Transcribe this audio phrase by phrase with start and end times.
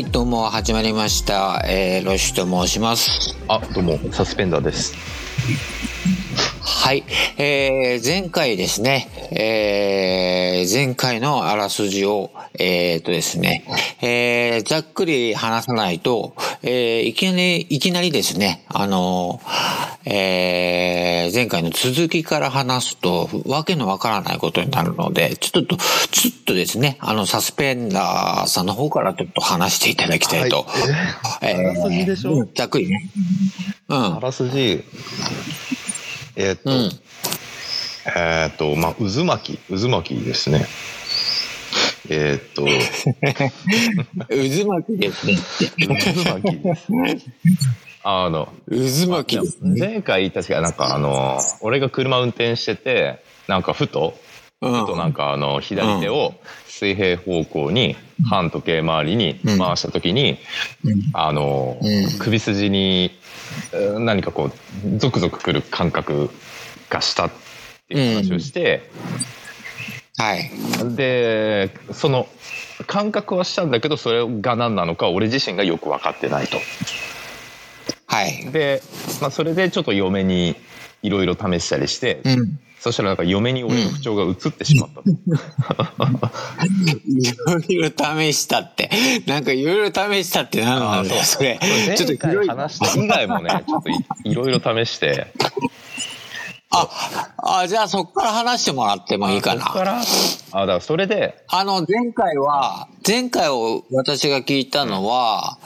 [0.00, 1.62] はい、どうも始まりました。
[1.66, 3.36] えー、ロシュと申します。
[3.48, 4.94] あ、どうも、サスペンダーです。
[7.40, 13.64] はい、えー、前回ですね、えー、前回のあらすじを、えーとですね、
[14.02, 19.40] えー、ざっくり話さないと、えー、いきなり、いきなりですね、あの、
[20.04, 25.78] えー、前回の続きから話すと、わけのわからないことになるので、ちょっと、
[26.10, 30.66] ちょっとですね、あの、サスペンダーさんの方からちょっと話していただきたいと。
[31.40, 32.34] えーあらすじでしょ？
[32.34, 33.10] うんざっくりね。
[33.88, 34.20] うんあ。
[34.20, 34.84] らすじ、
[36.36, 36.90] えーっと、うん。
[38.06, 40.66] えーっと、まあ、渦巻き、渦巻きですね。
[42.08, 42.64] えーっと、
[44.28, 45.36] 渦巻きですね。
[45.86, 46.86] 渦巻きです。
[48.02, 49.78] あの、渦巻きですね。
[49.78, 54.14] 前回確かなんかあの、俺が車運転してて、なんかふと、
[54.62, 56.34] うんふとなんかあの、左手を
[56.66, 57.96] 水平方向に
[58.28, 60.38] 反時計回りに回した時に、
[61.12, 63.10] あの、うん首筋に
[63.72, 64.50] えー何かこ
[64.86, 66.30] うゾクゾクくる感覚
[66.88, 67.30] がしたっ
[67.90, 68.88] ていう話をして、
[70.16, 70.50] はい。
[70.94, 72.28] でその
[72.86, 76.58] 感覚はしたんだけどそれが何なのか俺自身がよく分かってないと。
[78.06, 78.50] はい。
[78.50, 78.82] で、
[79.20, 80.56] まあ、それでちょっと嫁に
[81.02, 82.60] いろいろ試したりして、うん。
[82.80, 85.10] そしたらなんか嫁に俺の不調が移ってしまったと。
[87.68, 88.90] いろいろ試したって。
[89.26, 91.58] なんかいろいろ試したって何なんだよ、それ。
[91.96, 92.46] ちょっと。
[92.46, 95.32] 話した以外もねちょっといいろいろ試して
[96.72, 96.88] あ、
[97.62, 99.64] あ、じゃあそっから話してもらってもいいかな。
[99.64, 100.00] そっから。
[100.52, 101.44] あだからそれで。
[101.48, 105.58] あの、前回は、前回を私が聞いたのは、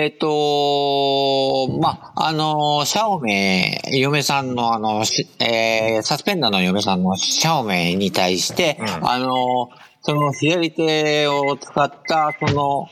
[0.00, 9.10] えっ、と、ま、あの、シャオメイ、嫁さんのあの、しえーサスペンダーの嫁さんのシャオメイに対して、うん。
[9.10, 9.68] あの、
[10.00, 12.88] その左手を使った、その、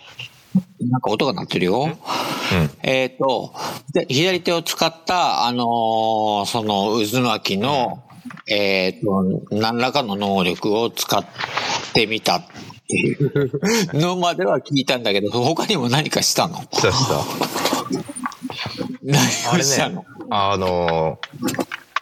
[0.80, 1.84] なんか音が鳴ってるよ。
[1.84, 3.54] うんえっ、と、
[3.92, 8.02] で左手を使った、あのーその渦巻きの、
[8.48, 11.24] えっ、と、何らかの能力を使っ
[11.92, 12.46] てみたっ
[12.90, 13.50] ていう
[13.94, 16.60] のまでは聞いたんだけど、 他にも何かしたの？
[16.72, 17.14] したした。
[19.02, 20.00] 何をしたの？
[20.00, 21.18] ね、あの、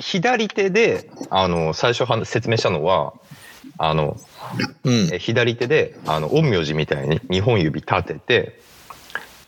[0.00, 3.12] 左手で、あの、最初は説明したのは、
[3.78, 4.16] あの、
[4.84, 5.08] うん。
[5.12, 8.60] え左手で、あの、陰陽師みたいに2本指立てて、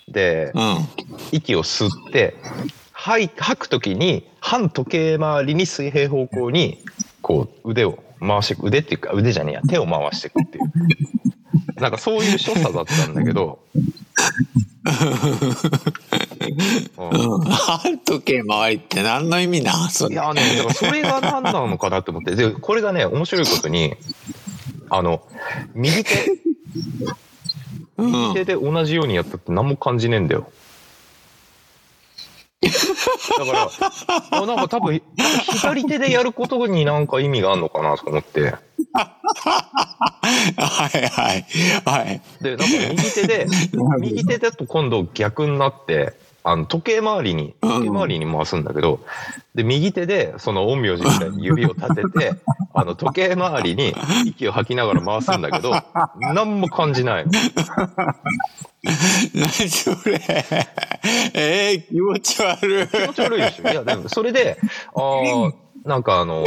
[0.09, 0.89] で、うん。
[1.33, 2.35] 息を吸って、
[2.93, 6.79] 吐い吐くときに、反時計回りに水平方向に、
[7.23, 8.67] こう、腕を回していく。
[8.67, 10.65] 腕っていうか、腕じゃねえや、手を回していくっていう。
[11.81, 13.61] なんかそういう所作だったんだけど。
[17.47, 20.15] 半時計回りって何の意味なんそれ。
[20.15, 23.95] いやね、だからそれが何なのかなって思って、で、これがね、面白いことに、
[24.91, 25.23] あの、
[25.75, 26.11] 右手、
[27.97, 30.51] うん右手で同じようにやったって何も感じねえんだよ。
[33.39, 33.69] だから、
[34.31, 35.03] あなんか多分、
[35.53, 38.55] 左手でやることになんか意味があるのかなと思って。
[38.95, 41.45] はいはい。
[41.85, 42.21] はい。
[42.43, 43.47] で、なんか右手で、
[44.01, 49.01] 右手だと今度逆になって、あの時計回りに、時計回りに回すんだけど、
[49.55, 52.33] で、右手でその陰陽師みたいに指を立てて、
[52.73, 55.73] あの時計回りに息を吐きながら回すんだけど、
[56.19, 57.33] 何も感じないの。
[59.35, 60.21] 何それ。
[61.35, 62.89] えー、気持ち悪い。
[62.89, 64.59] 気持ち悪いでしょいや、でもそれで、
[64.95, 66.45] ああ、なんかあの、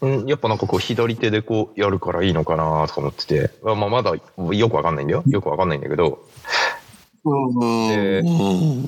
[0.00, 5.22] うん、やっぱなんかこう左手でこうやるからいいのかなとか思ってて、まあ、まだよくわかんないんだよ。
[5.26, 6.24] よくわかんないんだけど、
[7.24, 7.88] うん。
[7.88, 8.82] でうん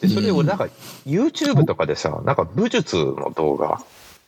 [0.00, 0.68] でそれをなんか
[1.06, 3.80] YouTube とかでさ、なんか武術の動画、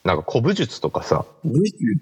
[0.05, 1.25] なんか古武術とかさ、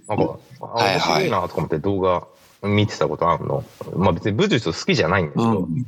[0.08, 2.26] なんか、あ面白いなとか思って動画
[2.62, 3.64] 見てたことあるの？
[3.96, 5.86] まあ別に武術好きじゃないんだけど、うん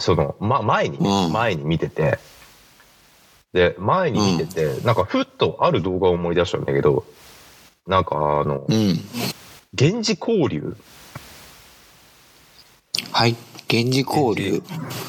[0.00, 2.18] その、ま、前にね、うん前に見てて、
[3.52, 7.04] で、前に見てて、なんかふっとある動画を思い出したんだけど、
[7.86, 8.98] なんかあの、うん。
[9.78, 10.76] 源氏交流、
[13.12, 13.36] はい。
[13.70, 14.62] 源氏交流。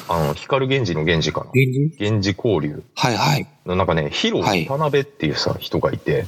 [0.08, 1.50] あの、光源氏の源氏かな？
[1.52, 2.02] 源氏？
[2.04, 3.48] 源氏交流はいはい。
[3.64, 6.26] のなんかね、ヒロはい渡辺っていうさ、人がいて、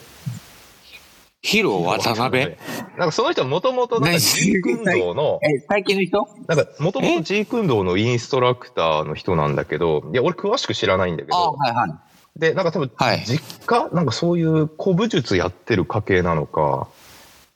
[1.41, 2.57] 広渡辺？
[2.97, 6.29] なんかその人はもともとなんか何 G 訓道の、え、最近の人？
[6.49, 11.91] なんかもともと G 訓道のインストラクターの人なんだけど、いや、俺詳しく知らないんだけあど、はいはい。
[12.37, 16.89] で、なんか多分はい、実家、なんかそういう古武術やってる家系なのか、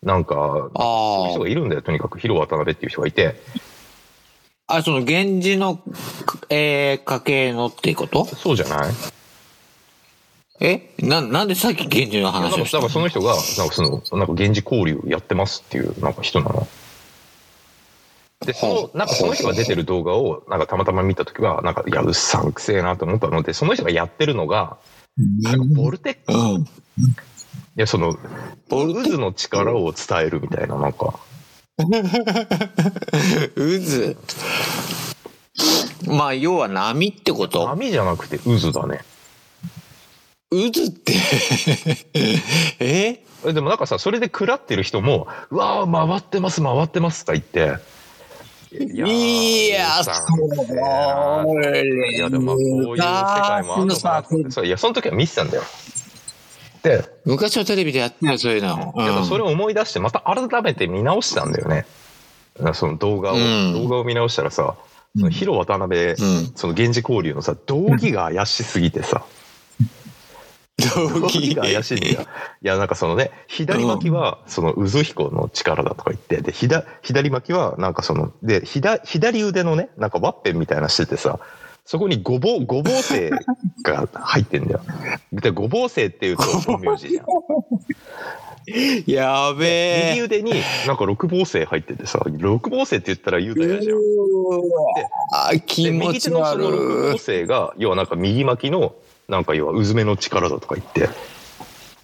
[0.02, 0.34] なんか、
[0.74, 3.36] そういう人あがいるんだよ、とにかく、広渡辺っていう人がいて、
[4.66, 4.76] あ。
[4.76, 5.80] あ、その源氏の、
[6.50, 8.24] えー、家系のっていうこと？
[8.24, 8.92] そうじゃない？
[10.62, 10.94] え？
[10.98, 16.68] な、なんでさっき源氏の話をしただからその人が、なんかその、なんか源氏交流やってますっていう、なんか人なの？
[18.46, 24.78] で、その、なんかその人が出てる動画を、なんかたまたま見たときは、なんか、いや、うっさんくせえなと思ったので、その人がやってるのが、
[25.42, 26.32] なんかボルテック。
[26.32, 26.66] うん。
[27.76, 28.16] や、その、
[28.68, 31.18] ボルテ渦の力を伝えるみたいな、なんか、
[33.56, 34.16] 渦？
[36.06, 37.66] まあ、要は波ってこと？
[37.66, 39.00] 波じゃなくて渦だね。
[40.52, 41.14] 渦って。
[42.80, 43.24] え？
[43.44, 47.78] えでもなんかさ、それで食らってる人も、うわー、回ってます、回ってますとか言って、
[48.72, 50.14] いいやうっさん
[50.48, 51.44] くせえな
[52.10, 54.24] いや、でもまあ、こういう世界もあるのか
[54.64, 55.62] いや、その時は見てたんだよ。
[56.82, 58.94] で、昔のテレビでやってたよ、そういうの。
[58.96, 61.86] けどそれを思い出して、また改めて見直したんだよね。
[62.74, 63.72] その動画を、うん。
[63.74, 64.76] 動画を見直したらさ、
[65.16, 66.16] そのヒロ渡辺、うん。
[66.54, 69.24] その源氏交流のさ、道義が怪しすぎてさ、
[70.90, 71.28] 動が
[71.62, 72.20] 怪しいんだよ。
[72.22, 72.24] い
[72.66, 81.40] や、なんかそのね、左巻きはその渦彦の力だとか言って、で、左左巻きはなんかその、で、左左腕のね、なんかワッペンみたいなのしててさ、
[81.84, 83.30] そこにごぼう、ごぼう星
[83.82, 84.80] が入ってんだよ。
[85.32, 87.26] で、ごぼう星っていうと本名字じゃん。
[89.06, 90.10] やべえ。
[90.12, 90.52] 右腕に
[90.86, 93.98] なんか六芒星入っててさ、六芒星って言ったら言うたら嫌じゃん。
[95.32, 97.12] あ、気で持ち右手のその六芒悪い。
[97.12, 98.94] 星が、要はなんか右巻きの、
[99.32, 101.08] なんか要は渦目の力だとか言って。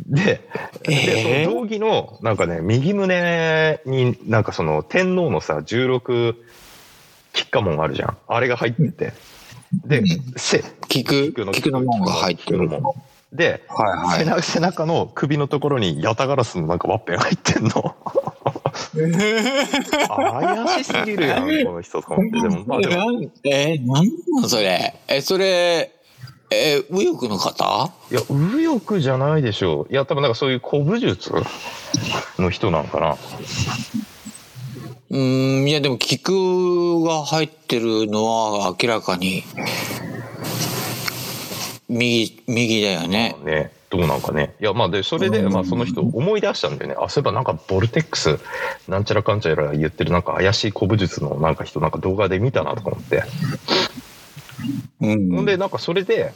[0.06, 0.40] で、
[0.84, 1.44] えー？
[1.44, 6.34] でその道着の、なんかね、右胸になんかその天皇のさ、16
[7.34, 8.16] 菊花紋あるじゃん。
[8.26, 9.12] あれが入ってて。
[9.84, 10.02] で、
[10.36, 12.60] せ菊、菊の門が入ってる。
[12.60, 12.94] 菊の門
[13.32, 14.18] で、はいはい。
[14.20, 17.94] 背中背中の首のところにヤタガラスのなんかワッペン入ってんの。
[20.08, 22.40] 怪しすぎるやん、この人と思って。
[22.40, 24.94] でも、まあでも、えー、なんなのそれ？
[25.08, 25.97] え、それ、
[26.50, 27.92] えー、右翼の方？
[28.10, 29.92] いや、右翼じゃないでしょう。
[29.92, 31.30] いや、多分なんかそういう古武術
[32.38, 33.16] の人なんかな。
[35.10, 39.44] うーん、いやでも菊が入ってるのは明らかに、
[41.88, 43.36] 右、右だよね。
[43.44, 44.54] ね、どうなんかね。
[44.60, 46.96] いや、まあで、それで、まあその人思い出したんだよね。
[46.98, 48.38] あ、そういえばなんかボルテックス、
[48.88, 53.22] なんちゃらかんちゃら言ってるなんか怪しい古武術のなんか人なんか動画で見たなとか思って。
[55.00, 55.30] うん。
[55.30, 56.32] ほんで、なんかそれで、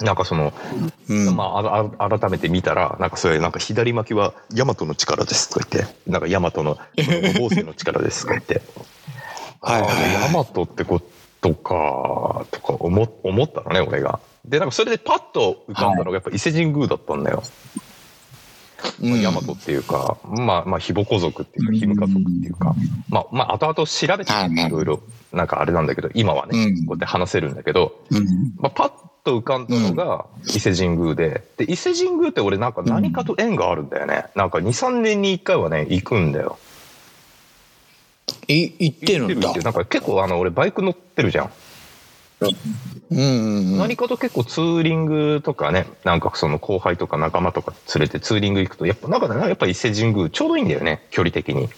[0.00, 0.52] なんかその、
[1.08, 8.62] うん、まあ、ああ改めて見たら、なんかそれ、なんか左巻きは大和の力ですとか言って、なんか大和の五芒星の力ですとか言って、
[9.60, 11.02] はいはいはいあー大和ってこ
[11.40, 14.20] とか、とか思思ったのね、俺が。
[14.44, 17.42] で、なんかそれでパッと浮かんだのがやっぱ伊勢神宮だったんだよ。
[19.02, 22.74] うん大和っていうか、まあ、まあ、非母子族っていうか、非無家族っていうか、
[23.08, 25.00] まあ、まあ、後々調べてはいろいろ、
[25.32, 28.54] なんかあれなんだけど、今はね、うんこうやって話せるんだけど、うん。
[28.58, 28.92] まあ、パッ
[29.24, 34.26] と浮かんだのが伊勢神宮で、で、伊勢神宮って俺なんか何かと縁があるんだよね。
[34.34, 36.58] なんか2、3年に1回はね、行くんだよ。
[38.48, 39.60] い、行ってるんだ行って。
[39.60, 41.50] なんか結構あの、俺バイク乗ってるじゃん。
[42.40, 43.78] うんうんうん。
[43.78, 51.68] 何かと結構ツーリングとかね、なんかその後輩とか仲間とか連れてツーリング行くと、やっぱなんかね、やっぱ伊勢神宮ちょうどいいんだよね、距離的に。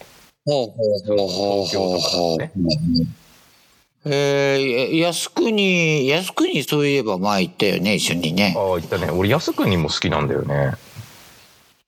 [0.45, 2.39] ほうほうほうほうほうほう。
[4.05, 8.61] えー、や靖国、靖国そういえば前行ったよね、一緒にねあ。
[8.61, 9.11] あ、行ったね。
[9.11, 10.73] 俺安国も好きなんだよね。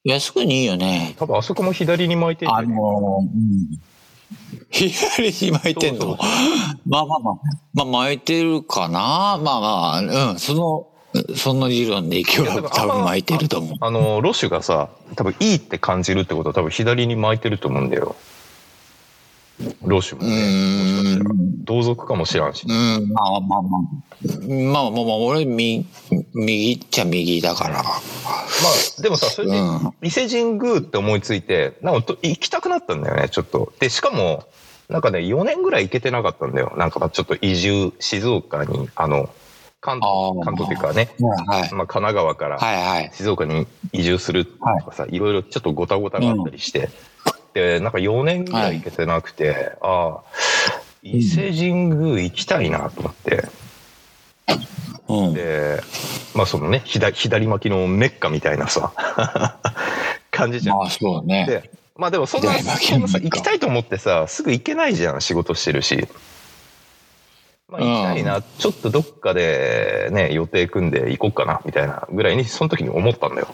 [0.04, 1.14] 靖国いいよね。
[1.18, 3.80] 多分あそこも左に巻いてる、あのー、うん。
[4.70, 6.16] 左に巻いてんの？
[6.86, 7.34] まあまあまあ、
[7.74, 9.38] まあ巻いてるかな？
[9.42, 10.86] まあまあ、うん、その、
[11.34, 13.76] その理論でいけば多分巻いてると思う。
[13.80, 18.14] あの、ロシュがさ、多分いいって感じるってことは多分左に巻いてると思うんだよ。
[19.82, 20.36] ロシュもうね。
[20.36, 21.30] もしかしたら。
[21.34, 21.64] ん。
[21.64, 22.64] 同族かもしらんし。
[22.66, 23.82] うん、まあまあまあ。
[24.48, 25.86] まあまあまあ、俺、み、
[26.32, 27.84] 右っちゃ右だから。
[28.62, 33.72] まあ、でもさ、それでうん、伊勢神宮って思いついて、なんかと行きたくなったんだよね、ちょっと。
[33.78, 34.44] で、しかも、
[34.88, 36.72] なんかね、4年ぐらい行けてなかったんだよ。
[36.76, 39.30] なんかまあちょっと移住、静岡に、あの、
[39.80, 41.10] 関東関東っていうかね、
[41.46, 41.72] はい。
[41.72, 43.10] まあ神奈川からはいはい。
[43.14, 46.90] 静岡に移住するとかさ、い、ろいろちょっとごたごたがあったりして、
[47.54, 50.22] で、なんか4年ぐらい行けてなくて、ああ、
[51.02, 53.42] 伊勢神宮行きたいなと思って、うん。
[55.34, 55.80] で、
[56.34, 58.92] まあそのね、左左巻きのメッカみたいなさ、
[60.30, 60.78] 感じじゃん。
[60.78, 61.46] まあそうね。
[61.46, 66.08] で、まあでもそんな、そんなさ、行きたいと思ってさ、すぐ行けないじゃん、仕事してるし。
[67.68, 73.48] まあ行きたいな、ちょっとどっかでね、予定組んで行こうかな、みたいなぐらいに、その時に思ったんだよ。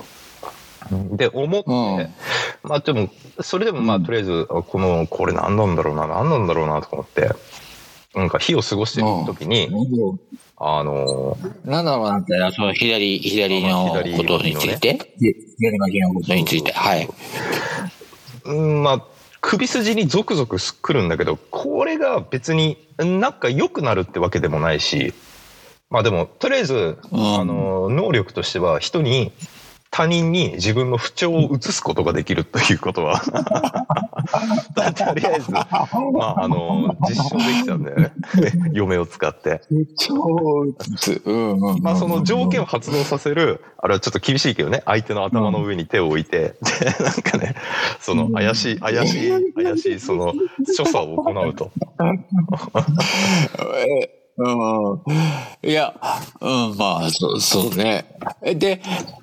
[1.13, 2.15] で、思って、うん
[2.63, 3.09] まあでも、
[3.41, 7.31] それでもまあ、うんとりあえず、あこの、これ何なんだろうな、何なんだろうな、とか思って、
[8.17, 9.69] なんか日を過ごしてる時に、
[10.57, 14.99] あの、なんだろうなって、その左、左のことについて、
[15.59, 17.09] 左巻きのことについて、はい。
[18.47, 19.05] うん、まあ、
[19.43, 25.13] 首筋にゾクゾクくるんだけど、これが別になんか良くなるってわけでもないし、
[25.91, 27.41] まあでも、とりあえず、うん。
[27.41, 29.31] あの、能力としては人に、
[29.91, 33.21] 他人に自分の不調を移すことができるということは
[34.75, 38.13] とりあえず、まあ、あの、実証できたんだよね。
[38.73, 39.61] 嫁を使って。
[41.81, 47.55] まあ、その条件を発動させる、あれはちょっと厳しいけどね、相手の頭の上に手を置いて、で、なんかね、
[48.01, 50.35] その怪しい、怪しい、怪しい、その、
[50.77, 51.71] 所作を行うと。
[54.39, 55.69] うん。
[55.69, 55.95] いや、
[56.41, 58.05] うん、まあ、そう、そうね。
[58.43, 58.83] で、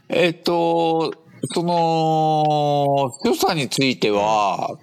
[0.10, 1.14] えっと、
[1.54, 4.78] その、所作については、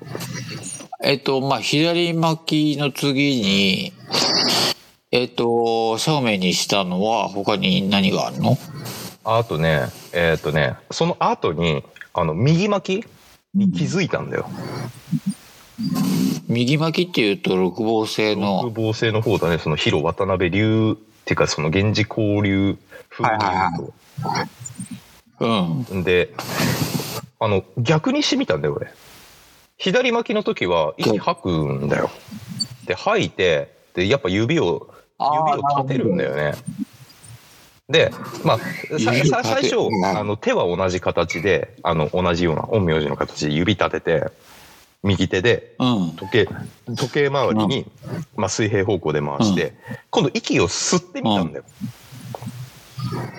[1.02, 3.92] えっと、まあ、左巻きの次に、
[5.10, 8.56] えっと、正面にしたのは他に何があるの？
[9.24, 11.82] あとね、えっ、とね、その後に、
[12.14, 13.06] あの、右巻き
[13.54, 14.48] に気づいたんだよ。
[16.48, 22.76] 右巻きっていうと六芒星六の、芒星の方だね、その広渡辺流っていうか、その源氏交流
[23.08, 23.92] 風に言う
[25.38, 25.92] と。
[25.92, 26.04] うん。
[26.04, 26.34] で、
[27.38, 28.92] あの、逆にしてみたんだよ、俺。
[29.78, 32.10] 左巻きの時は息吐くんだよ。
[32.86, 36.52] で、吐いて、で、やっぱ指を、指を立てるんだよね。
[37.90, 38.12] で、
[38.44, 38.58] まあ、
[38.98, 39.22] 最
[39.64, 44.30] 初あの手は同じ形であの同じような陰陽師の形で指立てて
[45.02, 46.10] 右手でうん。
[46.16, 46.48] 時計
[46.88, 47.90] 時計回りに、
[48.36, 49.74] まあ、水平方向で回して、
[50.10, 51.64] 今度息を吸ってみたんだよ。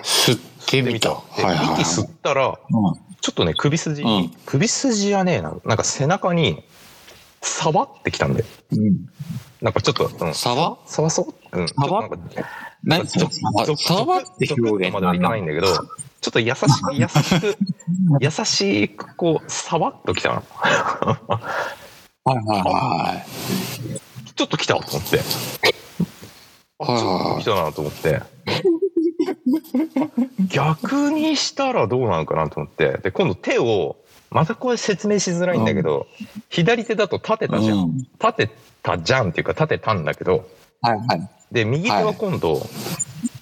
[0.02, 1.10] 吸ってみた。
[1.10, 1.80] ではいはいはい。
[1.82, 2.56] 息吸ったらうん
[3.20, 6.64] ちょっとね首筋に、うん首筋じゃねえななんか背中に
[7.40, 8.46] 触ってきたんだよ。
[8.72, 9.08] うん。
[9.60, 10.78] なんかちょっと、うん、触？
[10.86, 12.16] 触そう、うん、ちょっとなんか
[12.82, 13.06] 何？
[13.06, 14.92] ちょそゾクれ触って表現？
[14.92, 15.66] まではいかないんだけど、
[16.22, 17.56] ちょっと優しく、優しく、
[18.20, 20.44] 優しく、こう、さわっときたの。
[22.24, 24.32] はいはいはい。
[24.34, 25.18] ちょっと来たと思って。
[26.78, 28.22] あ、ちはいはいはいょっと来たなと思って。
[30.48, 32.98] 逆にしたらどうなのかなと思って。
[32.98, 33.96] で、今度手を、
[34.30, 36.06] またこれ説明しづらいんだけど、
[36.48, 37.78] 左手だと立てたじゃん。
[37.78, 38.50] うん立て
[38.84, 40.48] たじゃんっていうか立てたんだけど、
[40.82, 41.28] はいはい。
[41.50, 42.64] で、右手は今度、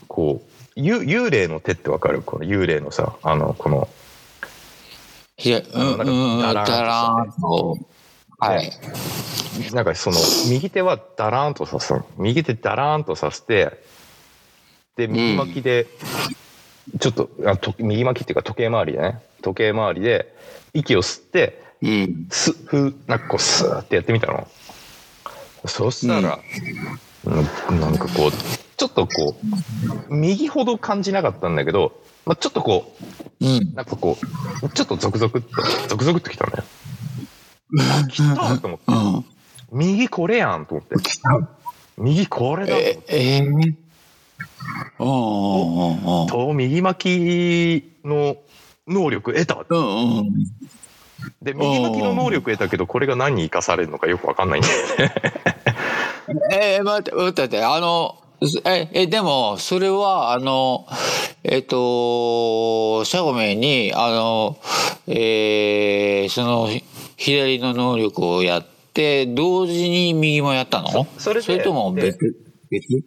[0.08, 0.49] こう、ゆ
[0.82, 2.22] 幽霊の手ってわかる？
[2.22, 3.88] この幽霊のさ、あの、この、
[5.36, 7.78] ひや、うん、うん、だだらんと。
[8.38, 8.70] はい。
[9.72, 10.16] なんかその、
[10.48, 12.06] 右手はダラーンとさすの。
[12.16, 13.82] 右手ダラーンとさせて、
[14.96, 15.86] で、右巻きで、
[16.98, 20.34] ちょっとあと、右巻きっていうか時計回りでね、時計回りで、
[20.72, 22.28] 息を吸って、うん。
[22.30, 24.48] す、ふ、なんかこう、スーってやってみたの。
[25.66, 26.38] そしたら、
[27.24, 28.30] うんなんかこう、
[28.80, 29.36] ちょっとこ
[30.08, 32.94] う、右ほど感じなかったんだけど、まあ、ちょっとこ
[33.38, 33.74] うんう、。
[33.74, 34.16] なんかこ
[34.62, 36.64] う、ちょっとゾクゾクっと、ゾクゾクっときたんだよ。
[37.78, 38.84] あ、来たと思って。
[38.86, 39.78] うん。
[39.78, 40.96] 右これやんと思って。
[41.98, 43.74] 右これだと思えって、えー。
[44.98, 46.26] うんうんうんうん。
[46.26, 48.38] と右巻きの
[48.88, 49.62] 能力得た。
[49.68, 50.32] うんうん。
[51.42, 55.14] で、右巻きの能力得たけど、これが何に生かされるのかよくわかんないんだよね。
[56.56, 58.16] えー、待って、待って待って、あの、
[58.64, 60.86] え、え、でも、それは、あの、
[61.44, 64.58] えっ、と、シャゴメに、あの、
[65.06, 66.68] えー、その、
[67.16, 70.88] 左の能力をやって、同時に右もやったの？
[70.88, 72.18] そそれでそれとも別
[72.70, 73.04] 別？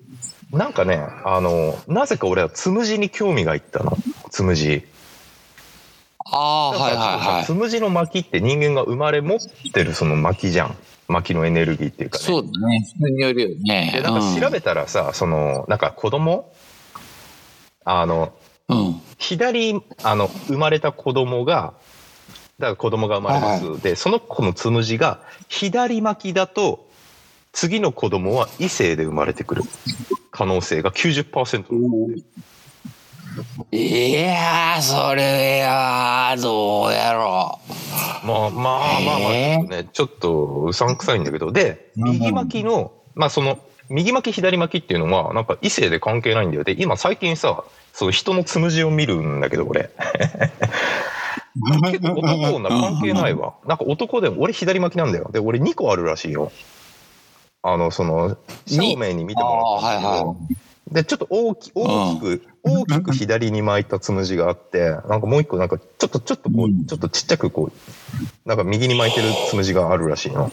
[0.52, 3.98] なんかね、あの、なぜか俺はつむじに興味がいったの？
[4.30, 4.84] つむじ。
[6.25, 7.54] ああ、はいはいはいつ。
[7.54, 9.40] むじの巻って人間が生まれ持っ
[9.74, 10.78] てるその巻じゃん。
[11.13, 12.24] 巻のエネルギーっていうかね。
[12.24, 12.86] そうだね。
[13.00, 13.91] それによるよね。
[13.93, 16.51] で、なんか調べたらさ、その、なんか子供？
[17.86, 18.34] あの、
[18.67, 18.77] うん。
[18.77, 19.01] うん。
[19.17, 21.74] 左、あの、生まれた子供が、
[22.60, 23.65] だから子供が生まれます。
[23.65, 26.89] はで、その子のつむじが、左巻きだと、
[27.51, 29.63] 次の子供は異性で生まれてくる
[30.32, 31.65] 可能性が90%。
[33.72, 37.60] いやー、それは、どうやろ
[38.24, 43.60] まあまあまあまあ、ね、ちょっとうさんくさいんだけど、で、右巻きの、まあその、
[43.90, 46.63] 右巻き左巻きっていうのは、なんか異性で関係ないんだよ。
[46.63, 49.90] で、今最近さ、そう人のつむじを見るんだけど、俺。
[51.92, 53.54] 結構男女関係ないわ。
[53.68, 55.30] なんか男でも、俺左巻きなんだよ。
[55.32, 56.52] で、俺2個あるらしいよ。
[57.62, 60.36] あの、その、正面に見てもらったんだけど、はいは
[60.92, 70.52] で、ちょっと大き大きく、大きく左に巻いたつむじがあって、なんかもう一個、なんかちょっと、ちょっとこうちょっとちっちゃくこう、なんか右に巻いてるつむじがあるらしいの。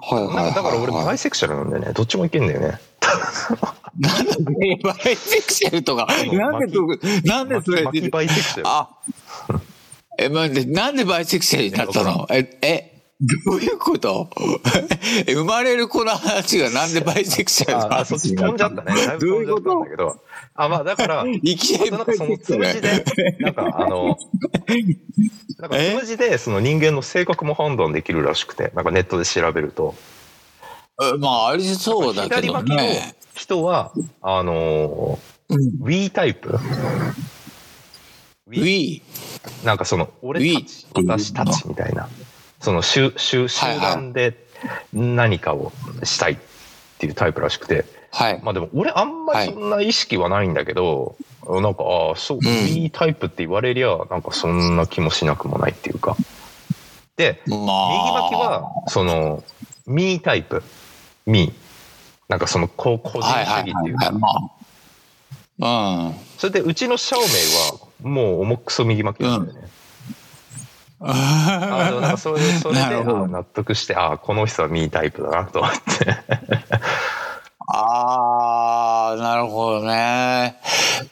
[0.00, 1.92] はいはだから俺バイセクシャルなんだよね。
[1.92, 2.78] どっちもいけんだよね。
[3.98, 6.86] なんでバイセクシャルとか、なんでと、
[7.24, 7.82] なんでそれ？
[7.82, 8.62] 巻きバイセクシャル。
[8.66, 8.88] あ、
[10.18, 12.28] え、待って、なんでバイセクシャルになったの？
[12.30, 12.87] え、え、
[13.20, 14.30] どういうこと？
[15.26, 17.94] 生まれる子の話がなんでバイセクシャルの？
[17.94, 19.06] ああ、そっち飛んじゃったね。
[19.06, 20.16] だいぶ飛んじゃったんだけど。
[20.54, 23.04] あ、まあだから、いきなりなんかそのつむじで、
[23.40, 24.16] なんかあの、
[25.58, 29.94] なんかつむじでその人間の性格も判断できるらしくて、なんかネットで調べると。
[31.18, 33.14] まあ、ありそうだけど左巻きのね。
[33.34, 36.58] 人は、あのうん Wii タイプ
[38.48, 39.02] ？Wii？
[39.64, 42.08] なんかその、俺たち、私たちみたいな、
[42.60, 44.36] その集集集団で
[44.92, 45.72] 何かを
[46.02, 46.36] したいっ
[46.98, 48.40] ていうタイプらしくて、はい。
[48.42, 51.16] まあでも俺あんまりそんな意識はないんだけど、
[51.48, 56.14] なんか、ああ、そう、いいタイプって言われりゃ、なんかそんな気もしなくもないっていうか。
[57.16, 57.58] で、まあ。
[57.58, 59.42] 右巻きは、その、
[59.86, 60.62] ミータイプ。
[61.26, 61.52] ミー。
[62.28, 63.68] なんかその、個人主はいはいはいはい。
[63.68, 64.10] 義っていうか。
[64.12, 64.28] ま
[65.60, 66.06] あ。
[66.06, 66.14] うん。
[66.36, 69.68] それで、うちのシャオメイは、もう重くそ右巻きなんだよね。
[71.00, 73.24] あのなんかそれそれでなるほど。
[73.24, 75.78] あ納得してああこの人はミータイプだなと思って。
[77.70, 80.56] ああ、なるほどね。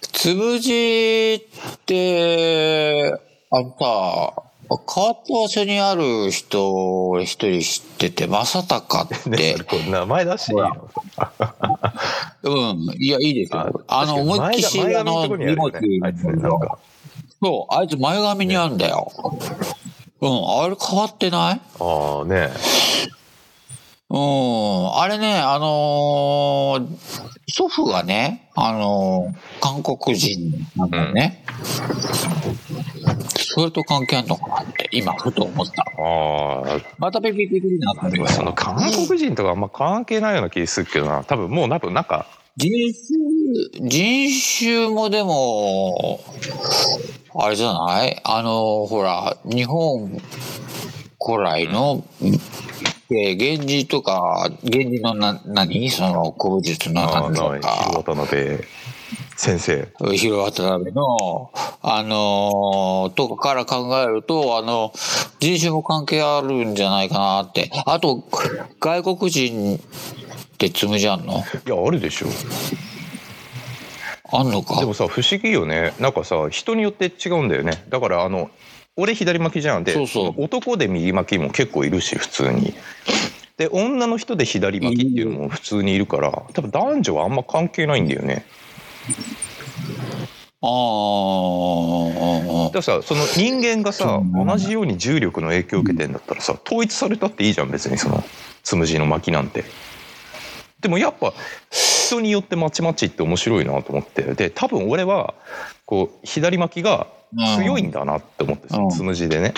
[0.01, 3.13] つむじって、
[3.51, 9.57] あんた、変わった場所にある人、俺一人知ってて、正隆っねて、
[9.91, 10.89] 名前出していいの？
[12.43, 13.83] うん、いや、いいですよ。
[13.87, 15.71] あの、思いっきし、あの、荷物、
[16.03, 16.79] あいつねなんか
[17.43, 19.13] そう、あいつ前髪にあるんだよ。
[20.21, 20.31] うん、
[20.63, 21.61] あれ変わってない？
[21.81, 22.51] ああね。
[24.09, 31.45] うん、あれね、あのー祖父がね、あのー韓国人なんだよね。
[33.55, 35.83] それと関係あるのかなって、今、ふと思った。
[35.99, 37.95] あまたピピピピになっ
[38.27, 41.25] たその韓国人とかあんま関係ないような気するけどな。
[41.25, 42.27] 多分もう多分なんか
[42.59, 42.71] 人
[43.81, 46.21] 種、人種もでも、
[47.35, 48.19] あれじゃない？
[48.25, 50.21] あの、ほら、日本
[51.23, 52.03] 古来の、
[53.11, 55.91] えー源氏とか、源氏のな、何？
[55.91, 58.59] その古武術のあなんとのか、渡辺
[59.37, 59.89] 先生。
[60.15, 61.51] 広渡辺の、
[61.83, 64.95] あのーとかから考えると、あの、
[65.41, 67.71] 人種も関係あるんじゃないかなって。
[67.85, 68.25] あと、
[68.81, 69.79] 外国人
[70.57, 71.45] ってじあんの？
[71.67, 72.27] いやあるでしょ。
[74.33, 74.81] あんのか？
[74.81, 75.95] でもさ不思議よね。
[76.01, 77.85] なんかさ人によって違うんだよね。
[77.89, 78.51] だからあの
[78.97, 79.85] 俺左巻きじゃん。
[79.85, 80.35] でそうそう。
[80.43, 82.75] 男で右巻きも結構いるし普通に。
[83.57, 88.45] で女の人で左巻きっていうのも普通にいるから多分男女はあんま関係ないんだよね。
[90.63, 90.71] ああ
[92.67, 98.25] だからさその人間がさ同じように重力の影響を受けてんだったらさ統一されたっていいじゃん別にその
[98.63, 99.65] つむじの巻きなんて
[100.87, 101.33] でもやっぱ
[101.69, 105.35] 人によってまちまちって面白いなと思ってで多分俺は
[105.85, 107.09] こう左巻きが
[107.57, 109.53] 強いんだなって思ってそのつむじでね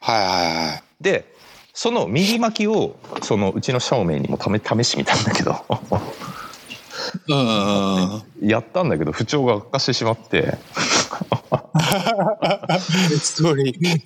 [0.00, 0.82] はいはいはい。
[1.00, 1.32] で
[1.72, 5.64] その右巻きをそのうちのシャオメイにも試試してみたんだけど。
[8.42, 10.58] やったんだけど不調が悪化してしまって。
[13.20, 14.00] ストーリー、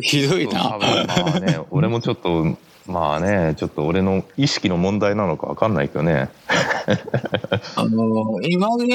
[0.00, 0.78] ひどい多な。
[0.78, 6.30] 分まあね俺もちょっとまあねちょっと俺の意識の問題なのか分かんないけどね。
[7.76, 8.88] あの、今現、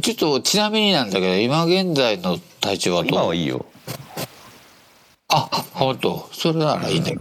[0.00, 3.10] ちょっとちなみになんだけど、今現在の体調はどう？
[3.10, 3.66] 今はいいよ。
[5.28, 6.28] あ、本当？
[6.32, 7.20] それならいいんだよ。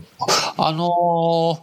[0.57, 1.59] あのー、お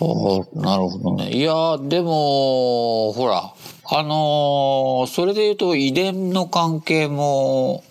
[0.00, 1.30] なるほどね。
[1.30, 3.52] いや、でも、ほら、
[3.88, 7.84] あのーそれで言うと遺伝の関係も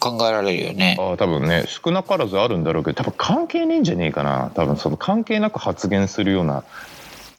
[0.00, 0.96] 考えられるよね。
[0.98, 6.64] ああ多分ね少なからずあるんだろうけど多分関係ねえんじゃねえかな多分その関係なく発言するような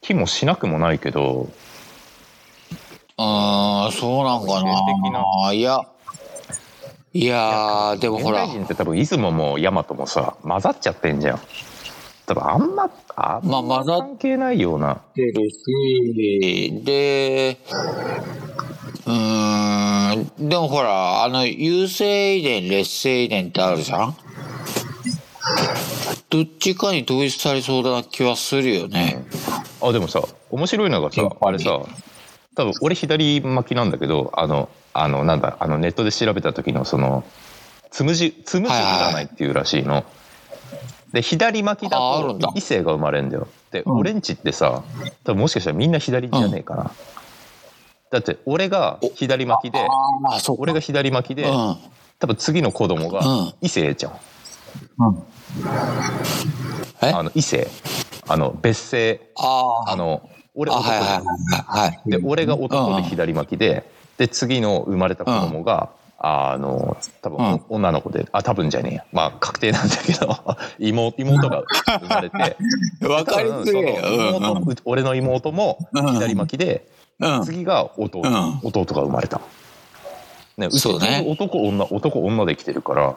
[0.01, 1.49] 気もしなくもないけど
[3.17, 5.51] ああ、そうなんかな。
[5.51, 5.81] いや、
[7.13, 11.39] いやーでもほら現代、人って多分出雲も大和もさ混ざっちゃってんじゃん
[12.27, 15.01] 多分あんまあんまあ混ざっ関係ないような。
[15.15, 17.57] てるし、で、
[19.05, 24.15] うーん、でもほら、あの、有性遺伝、劣性遺伝ってあるじゃん？
[26.29, 29.25] どっちかに統一されそうな気はするよね。
[29.81, 31.79] あでもさ面白いのがさあれさ
[32.55, 37.23] 多分俺左巻きなんだけどあのあのなんだあのネットで調べた時のその
[37.91, 40.03] つむじつむじ占いっていうらしいの。
[41.17, 43.47] で左巻きだああるんだと異性が生まれるんだよ。
[43.71, 44.83] で、うん俺んちってさ
[45.23, 46.91] 多分もしかしたらみんな左じゃねえかな。
[48.11, 50.61] だって俺が左巻きでああ、そうか。
[50.61, 51.75] 俺が左巻きでうん。
[52.19, 54.19] 多分次の子供うんが異性じゃん。
[54.99, 55.23] うん。
[57.01, 57.09] え？
[57.09, 57.67] あの異性
[58.27, 62.11] あの別姓ああ、あの俺あ、男はいはいはいはい。
[62.11, 69.05] で俺が男で左巻きで、で次の生まれた子供があの、多分、うん女の子で、あ、多分じゃねえや。
[69.11, 70.37] まあ、確定なんだけど、
[70.79, 71.63] 妹、妹が
[71.99, 72.57] 生まれて、
[73.07, 74.01] わかりづれえよ
[74.33, 76.87] その妹う俺の妹もうん左巻きで、
[77.19, 77.39] うん。
[77.39, 77.43] うん。
[77.43, 79.41] 次が弟、うん弟が生まれた。
[80.57, 83.15] ね、ちそうね男、女、男、女で来てるから、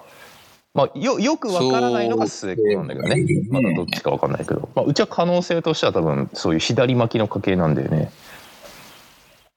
[0.74, 3.62] まあ、よ、よくわからないのが末っ子なんだけどねそう。
[3.62, 4.68] まだどっちかわかんないけど。
[4.74, 8.12] まあ、うちは可能性としては多分、そういう左巻きの家系なんだよね。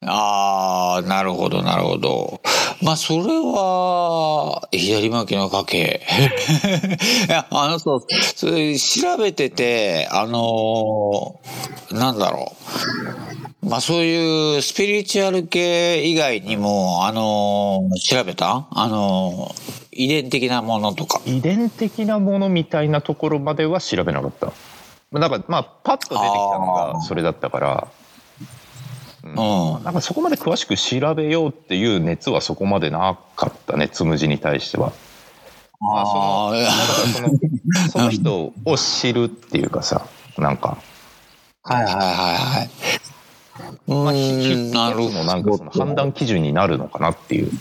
[0.07, 2.41] ああ、なるほど、なるほど。
[2.81, 6.01] まあ、それは、左巻きの家系。
[7.27, 12.53] いや、あの、そう、それ調べてて、あのーなんだろ
[13.63, 13.69] う。
[13.69, 18.65] まあ、そういうスピリチュアル系以外にも、あのー調べた？
[18.71, 21.21] あのー遺伝的なものとか。
[21.25, 24.47] 遺伝的なものみたいなところまでは調べなかった。
[25.11, 27.87] まあなんか、まあ、パッと出てきたのがそれだったから、
[29.23, 29.83] うん。
[29.83, 34.91] なんかそこまで詳しく調べようっていう熱はそこまでなかったね、つむじに対しては。
[35.79, 37.37] まあその か
[37.79, 40.05] らそのその人を知るっていうかさ
[40.37, 40.77] なんか、
[41.63, 42.69] あ、はいはいはいはい。
[43.87, 45.71] うまあ、一つのなんかその。
[45.71, 47.51] 判断基準になるのかなっていう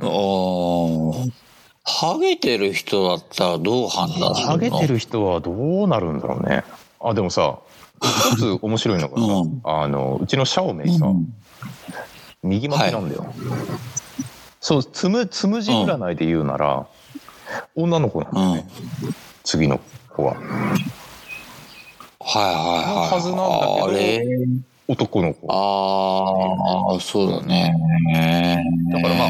[0.00, 1.32] おー
[1.84, 4.52] ハゲてる人だったらどう判断するの？
[4.52, 5.52] ハゲてる人はど
[5.84, 6.64] うなるんだろうね
[7.00, 7.58] あでもさ
[8.02, 9.60] 一つ面白いのがさ、うん。
[9.64, 11.32] あのうちのシャオメイさ、うん。
[12.42, 13.32] 右巻きなんだよ、
[14.60, 16.88] そうつむつむじ占いで言うなら、
[17.76, 18.66] 女の子なんだよね、
[19.44, 20.34] 次の子は。
[20.34, 20.44] はい
[22.44, 23.10] はいはい。
[23.12, 23.44] はずなんだ
[23.98, 24.24] けど
[24.88, 25.46] 男の子。
[25.48, 27.72] ああ、そうだね。
[28.92, 29.28] だからまあ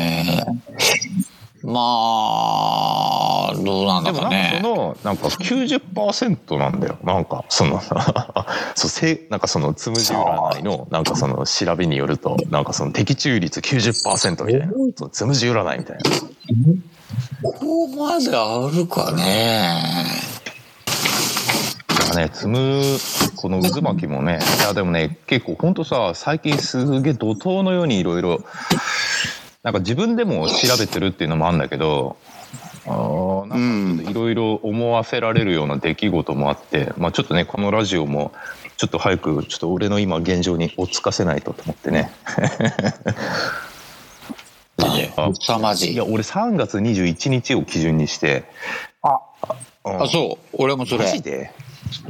[1.65, 4.69] まあ、どうなんでもなんかだかねそ。
[4.69, 7.81] のなんか90%なんだよなんかその
[8.75, 16.03] そうせなんかそのつむじ占いのなんかその調べによるとなんかその的中率90%みたいなそのつむじ占いみたいな
[17.43, 20.33] ここまであるかね。
[22.15, 22.83] だねつむ
[23.37, 28.41] この渦巻きもねいやでもね結構ほんとさ最近すげえ怒涛のようにいろいろ
[29.63, 32.17] なんか自分でも調べてるっていうのもあるんだけど
[32.87, 38.33] あーなんかいろいろ思わせられるような出来事もあって、まあ、ちょっとねこのラジオも
[38.77, 42.11] ちょっと早くちょっと俺の今現状に追っつかせないとと思ってね
[45.17, 45.93] あ凄まじい。
[45.93, 48.45] いや俺3月21日を基準にして
[49.03, 49.21] あ、
[49.85, 50.57] うんあ、そう。
[50.59, 51.11] 俺もそれマ。
[51.11, 51.53] ジで？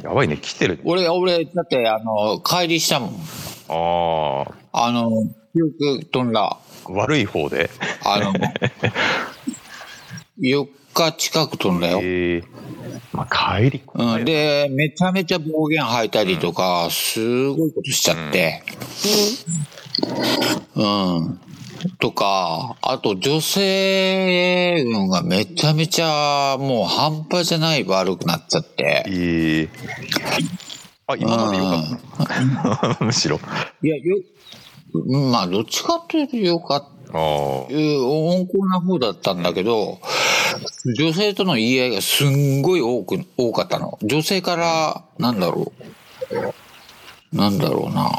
[0.03, 3.11] やばいね来てる俺、俺、だって、あの、帰りしたもん。
[3.69, 5.11] あああの、
[5.53, 6.57] 記憶飛んだ。
[6.89, 7.71] 悪い方で
[8.05, 8.33] あの、
[10.41, 12.01] 4日近く飛んだよ。
[12.03, 12.53] えー
[13.13, 18.63] まあ帰りうん、で、めちゃめちゃ暴言吐いたりとか、すごいことしちゃって。
[20.75, 21.41] うん。
[21.99, 29.05] とか、あと女性運がめちゃめちゃもう半端じゃない悪くなっちゃって。
[29.07, 29.69] えー
[31.05, 31.81] あ今のでよか
[32.95, 33.41] った、 むしろ
[33.83, 34.25] いや、よ、うん
[35.31, 37.19] まあ、どっちかっていうとよかった。
[37.19, 39.99] 温厚な方だったんだけど、
[40.97, 43.99] 女性との言い合いがすんごい多く、多かったの。
[44.03, 45.73] 女性から、なんだろ
[47.33, 47.37] う。
[47.37, 48.11] なんだろうな。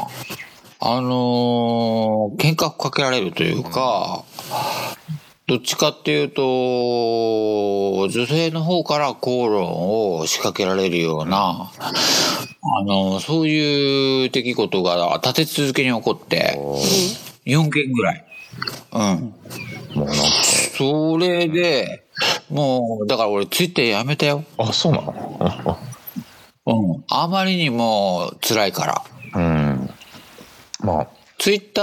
[0.86, 4.24] あのー喧嘩かけられるというか、
[5.46, 16.58] どっちかっていうと、女性の方から口論を仕掛けられるような、あのそういう出来事が立て続けに起こって、
[17.44, 18.24] 4件ぐらい。
[18.92, 19.00] うん。
[19.94, 20.22] もうなんか
[20.78, 22.06] それで、
[22.48, 24.44] もう、だから俺ツイッターやめたよ。
[24.56, 25.78] あそうなの？
[26.66, 27.04] うん。
[27.10, 29.04] あまりにも辛いから。
[29.34, 29.90] うん
[30.80, 31.08] まあ
[31.44, 31.82] ツイッタ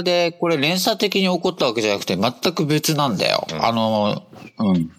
[0.00, 3.46] ーでこれ連鎖的に起こったわけじゃなくて全く別なんだよ。
[3.60, 4.24] あの、
[4.58, 4.90] うん。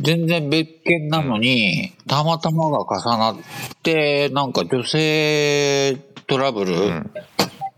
[0.00, 3.36] 全然別件なのに、たまたまが重なっ
[3.84, 5.96] て、なんか女性
[6.26, 7.10] トラブル、ん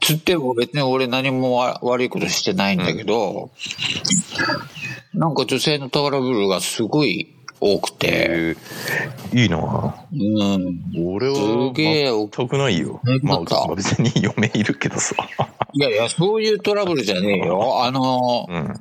[0.01, 3.51] つっても別に俺何もわ悪いことしてないんだけど、
[5.12, 9.42] なんか女性のトラブルがすごい多くて、えー。
[9.42, 9.58] いいな。
[10.12, 10.16] う
[10.58, 11.14] ん。
[11.14, 12.10] 俺はすげえ。
[12.10, 13.00] 全くないよ。
[13.04, 15.14] ねまあ別に嫁いるけどさ。
[15.72, 17.84] いやいや、そういうトラブルじゃねえよ。
[17.84, 18.74] あの、うん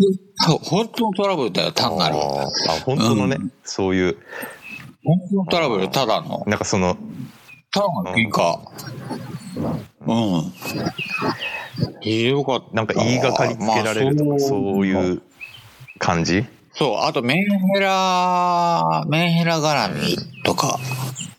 [0.63, 2.15] 本当のトラブルだよ、単なる。
[2.17, 2.47] あ
[2.85, 4.17] 本当のね、そういう。
[5.03, 6.43] 本当のトラブル、ただの。
[6.45, 6.97] なんかその
[7.71, 8.59] ただの喧嘩。
[10.07, 10.53] うん。
[12.01, 12.75] ひどかった。
[12.75, 15.21] なんか言いがかりつけられるとか、まあそういう
[15.99, 16.45] 感じ？
[16.77, 20.79] そう、あとメンヘラ、メンヘラ絡みとか。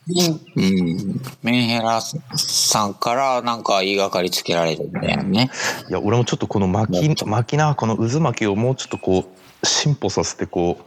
[0.08, 1.20] うん。
[1.42, 5.50] メンヘラさんからなんか言いがかりつけられるみたいなね。
[5.90, 9.24] いや俺もちょっとこの巻き巻きなこの渦巻きをもうちょっとこ
[9.62, 10.78] う進歩させてこ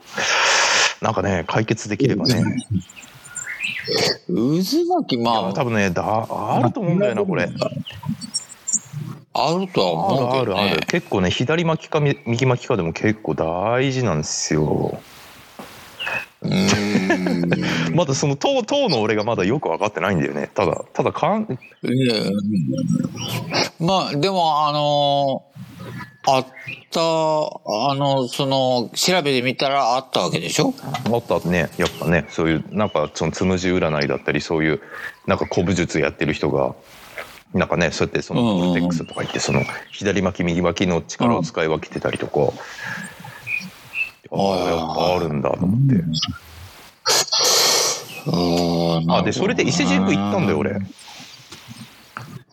[1.02, 2.44] うなんかね解決できればね
[4.28, 4.34] 渦
[4.96, 7.50] 巻き、ま多分ねだあると思うんだよなこれ
[9.34, 10.80] あ、あるとはあ思うけどるあるある。
[10.82, 10.86] ね。
[10.88, 15.00] 結構ね左巻きかみ右巻きかでも結構大事なんですよ。
[17.94, 20.50] まだその当当の俺がまだよく分かってないんだよね。
[20.54, 21.60] ただただかん
[23.80, 25.44] まあ、でも、あの
[26.28, 26.46] あっ
[26.92, 30.74] た、あの、その、調べてみたらあったわけでしょ？
[31.12, 31.70] あったね。
[31.78, 34.82] やっぱねそういうなんかそのつむじ占いだったりそういう
[35.28, 36.74] なんか古武術やってる人が
[37.54, 38.70] なんかねそうやってそのうんうんうん。
[38.70, 42.54] コルテックスとか言ってその左巻き右巻きの力を使い分けてたりとか、
[44.32, 45.96] ああやっぱあるんだと思って、
[48.28, 49.12] うん。
[49.12, 50.80] あでそれで伊勢神宮行ったんだよ俺。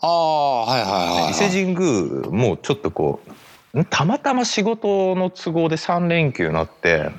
[0.01, 0.91] ああ、はいはい
[1.25, 1.31] はい。
[1.33, 3.21] 伊勢神宮もうちょっとこ
[3.75, 3.85] うん？
[3.85, 7.11] たまたま仕事の都合で3連休になって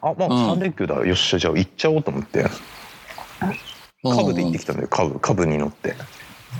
[0.00, 0.52] あまあうん。
[0.52, 2.42] 3連休だ、よっしゃじゃあ行っちゃおうと思って。
[4.04, 4.16] うん。
[4.16, 5.94] カブで行ってきたんだよカブカブに乗って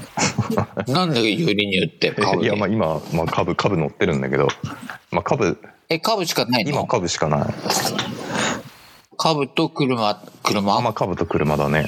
[0.88, 4.48] なんで有利に言って株いやまあ今、まあ、カブカブ乗ってるんだけど、
[5.10, 6.86] まあ、カブえ、株しかない今の？
[6.86, 7.54] カブしかない。
[9.18, 10.76] 株と車、車？
[10.76, 11.86] あまあカブと車だね。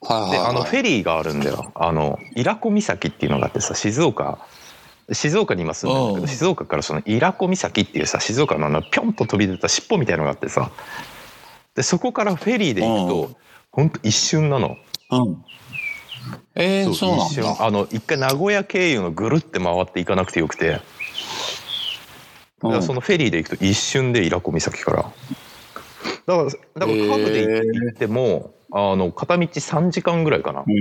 [0.00, 1.72] はいはいあのフェリーがあるんだよ。
[1.74, 4.38] あの伊良湖岬っていうのがあってさ静岡
[5.12, 6.26] 静岡に今住んでるんだけうん。
[6.26, 10.70] ど静岡からその伊良湖岬っていうさ静岡のあのピョンと飛び出た尻尾みたいのがあってさ。
[11.74, 13.38] でそこからフェリーで行くうと
[13.72, 13.90] ほん。
[13.90, 14.78] と一瞬なの。
[15.10, 15.44] うん。
[16.54, 17.64] えー、そうなんだ。
[17.64, 20.80] あの一回名古屋経由のぐるって回っていかなくてよくて。
[22.62, 25.02] だからそのフェリーで行くと一瞬で伊良湖岬から。
[25.02, 25.12] だか
[26.26, 30.64] らだからカブで行ってもあの片道3時間ぐらいかな。
[30.66, 30.76] うん。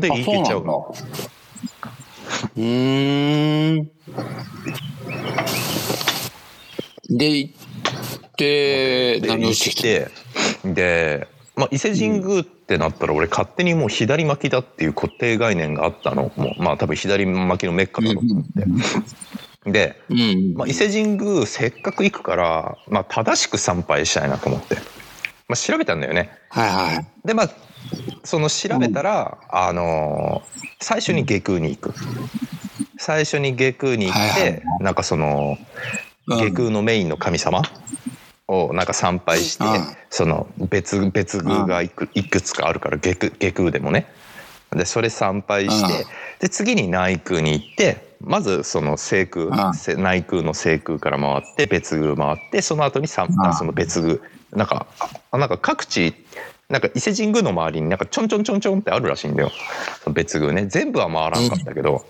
[0.00, 0.64] であ行けちゃう
[2.56, 3.90] うーん。
[7.08, 10.08] で、行って、で何をしてきて
[10.64, 18.44] で、まあ、伊勢神宮ってなったら俺勝手にもう左巻きだっていう固定概念があったのもうまあ多分左巻きのメッカだろうと思っ
[19.64, 19.70] て。
[19.70, 20.00] で。
[20.54, 24.76] まあ、伊勢神宮せっかく行くから、まあ、正しく参拝したいなと思って、
[25.48, 26.30] まあ、調べたんだよね。
[26.50, 27.06] はいはい。
[27.24, 27.50] でまあ
[28.24, 31.94] その調べたら、あのー最初に下空に行く
[32.98, 35.56] 最初に下空に行って、はいはいなんかその
[36.26, 37.62] うん下空のメインの神様
[38.48, 39.96] をなんか参拝して、うん。
[40.10, 44.06] その別別宮がいくいくつかあるから下空下空でもね。
[44.72, 46.08] でそれ参拝して、うん。
[46.40, 49.74] で次に内宮に行ってまずその聖空、うん。
[49.74, 53.54] せ内宮の聖空から回って別宮回ってその後に参うん。
[53.54, 54.18] その別宮
[54.52, 54.86] なんか
[55.30, 56.14] あなんか各地
[56.68, 59.52] なんか伊勢神宮の周りになんかちょんちょんちょんちょんってあるらしいんだよ。
[60.12, 60.66] 別宮ね。
[60.66, 62.04] 全部は回らんかったけど、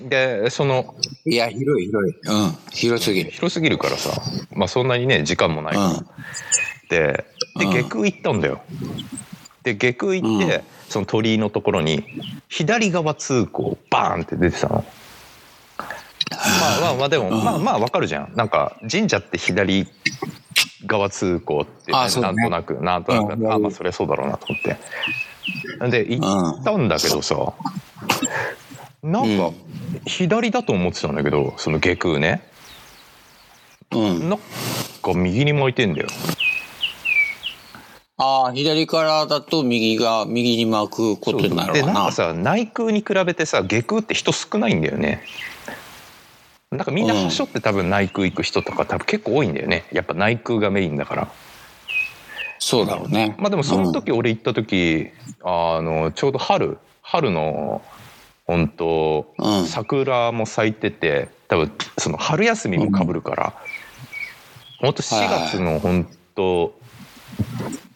[0.00, 0.94] でその
[1.24, 2.14] いや、広い広い。
[2.24, 2.56] うん。
[2.72, 3.30] 広すぎる。
[3.30, 4.20] 広すぎるからさ
[4.52, 6.06] まあそんなにね時間もないから、うん。
[6.88, 7.24] で
[7.58, 8.60] でうん下空行ったんだよ。
[9.62, 12.04] で下空行って、うんその鳥居のところに
[12.50, 14.84] 左側通行バーンって出てたの。
[16.30, 19.86] まあまあまあでも、うんまあまあわかるじゃんなんか神社って左
[20.84, 24.76] 側通行って、ねなんとなくなんとなく、うんあまあそりゃそうだろうなと思って
[26.02, 26.22] で行
[26.60, 27.54] ったんだけどさ、
[29.02, 29.50] なんか
[30.06, 32.42] 左だと思ってたんだけどその下空ね
[33.90, 34.28] うん。
[34.28, 34.38] なん
[35.02, 36.08] か右に巻いてんだよ。
[38.16, 41.72] ああ、左からだと右が、右に巻くことになる。
[41.72, 45.22] でなんかさ内空に比べてさ下空って人少ないんだよね
[46.70, 51.32] なんかみんなうん端折って多分内空行く人とか多分結構多いんだよねやっぱ内空がメインだから
[52.58, 53.34] そうだろうね。
[53.38, 55.10] まあでもその時俺行った時、
[55.42, 57.82] あのちょうど春春の
[58.46, 63.54] 本当、うん桜も咲いてて多分その春休みもかぶるから、
[64.80, 66.74] 本当4月の本当、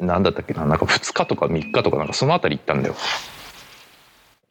[0.01, 2.95] なんだったっけななんか2日とか3日とかなんかそのあたり行ったんだよ。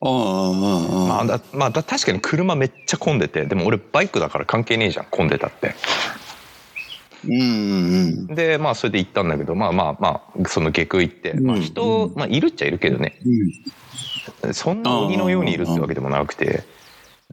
[0.01, 1.07] うんうんうんうん。
[1.07, 5.75] まあだまあだ確かに車めっちゃ混んでてでも俺バイクだから関係ねえじゃん混んでたって。
[7.25, 8.35] うんうんうん。
[8.35, 13.17] でまあそれで行ったんだけどまあまあまあその下空行って、まあ、うん人、まあ、いるっちゃいるけどね
[14.53, 16.63] そんな鬼のようにいるってわけでもなくて。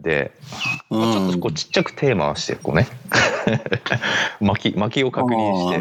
[0.00, 0.32] で、
[0.88, 2.88] まあちょっとこうちっちゃく手回してこうね。
[4.40, 5.76] 巻き巻きを確認して。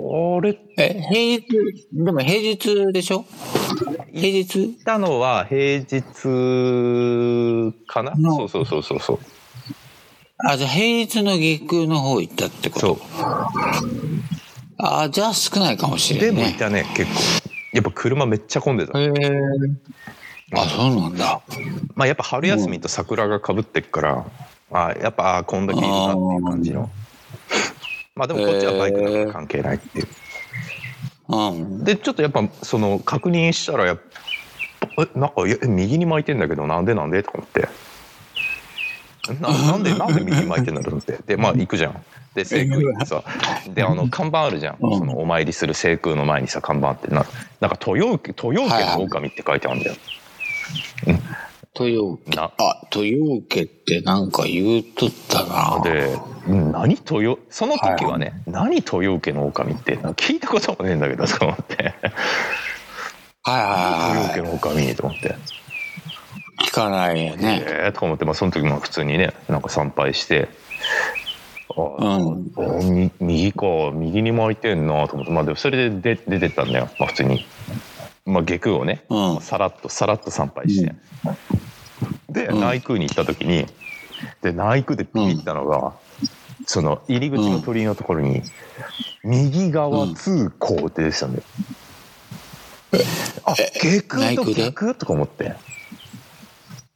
[0.00, 1.46] あれえ、平日、
[1.92, 3.24] でも平日でしょ？
[4.12, 4.58] 平日？
[4.60, 6.02] 行ったのは平日
[7.86, 8.36] かな、の。
[8.36, 9.18] そうそうそうそうそう。
[10.44, 12.86] あ、じゃあ平日の下空の方行ったってこと？
[12.86, 12.98] そう。
[14.78, 16.42] ああ、じゃあ少ないかもしれでんね。
[16.42, 17.20] もいたね、結構。
[17.72, 19.00] やっぱ車めっちゃ混んでた。
[19.00, 19.10] へえ。
[20.52, 21.42] あ、そうなんだ。
[21.94, 24.24] まあやっぱ春休みと桜がかぶってっから、
[24.72, 26.90] あやっぱあこんだけいるなっていう感じの。
[28.14, 30.08] まあでもこっちはバイクだから関係ないっていう。
[31.28, 31.84] うん。
[31.84, 35.34] でちょっとやっぱその確認したらやっぱえなんか
[35.66, 37.22] 右に巻いてんだけどなんでなんで？
[37.22, 37.68] とか思って。
[39.40, 41.18] ななんでなんで右に巻いてんだろうと思って。
[41.26, 42.02] でまあ行くじゃん。
[42.34, 43.22] で聖空行ってさ
[43.74, 44.98] であの看板あるじゃん、うん。
[44.98, 47.08] そのお参りする聖空の前にさ看板あって。
[47.08, 47.26] な
[47.60, 49.96] なんか豊受豊受の狼って書いてあるんだよ、
[51.78, 52.36] 豊受。
[52.36, 55.80] なあ、豊受ってなんか言うとったな。
[55.82, 61.94] でうん何豊その時はね、何豊受の狼って聞いたこともねえんだけどと思って
[63.42, 64.42] はいはいはい。
[64.42, 65.36] の狼と思って
[66.66, 67.62] 聞かないよね。
[67.64, 70.48] ええとか思って、まあ、その時も普通にねなんか参拝して
[71.76, 72.52] あ、うん。
[72.56, 77.46] あみ右か右に巻いてんなと思ってまあでもそれで出出てったんだよ、まあ、普通に、
[78.28, 79.40] まあ、下空をね、うん。
[79.40, 80.94] さらっとさらっと参拝して、
[82.28, 82.60] でうん。
[82.60, 83.66] 内宮に行った時に
[84.42, 85.94] で内宮でビビったのが、
[86.66, 88.42] その入り口の鳥居のところに
[89.24, 91.44] 「右側通行」って出てたんだよ。
[93.44, 94.54] あ下空と内宮で？
[94.64, 94.94] 逆？
[94.94, 95.54] とか思って。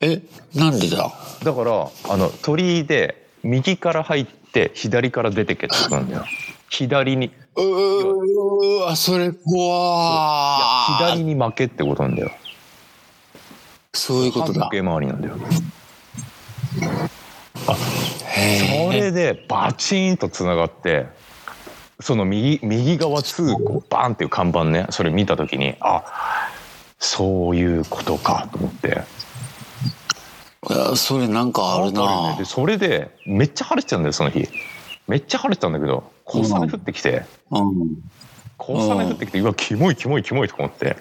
[0.00, 0.20] え、
[0.54, 1.10] なんでだ？
[1.44, 6.24] だからあの鳥居で右から入って左から出てけってことなんだよ
[6.72, 7.26] 左に。
[7.26, 12.30] いうーわ、それ怖やー左に負けってことなんだよ。
[13.92, 14.60] そういうことだ。
[14.62, 14.78] 反時。
[14.78, 15.36] 計回りなんだよ。
[18.26, 18.90] へえ。
[18.90, 21.06] それでバチーンとつながって
[22.00, 26.02] その右右側通行バーンっていう看板ねそれ見た時にあ
[26.98, 29.02] そういうことかと思って。
[30.70, 32.30] いやそれなんかあるな。
[32.30, 32.36] ね。
[32.38, 34.48] でそれでめっちゃ晴れてたんだよその日。
[35.06, 38.02] めっちゃ晴れてたんだけど小雨降ってきて、うん。
[38.58, 40.96] 小雨降ってきてうわキモいキモいキモいとか思って。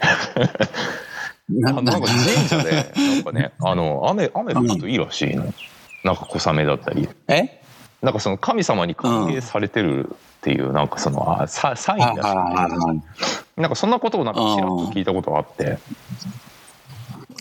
[1.49, 2.07] なんか神
[2.47, 5.53] 社でなんかねあの雨雨降るといいらしいの、
[6.03, 7.09] なんか小雨だったり。
[7.27, 7.61] え？
[8.01, 12.33] なんかその神様に歓迎されてるっていうなんかそのあササインはいだし
[13.57, 15.77] なんかそんなことをなんかちらっと聞いたことがあって